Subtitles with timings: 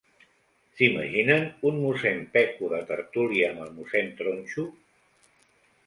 [0.77, 4.69] S'imaginen un mossèn Peco de tertúlia amb el mossèn Tronxo?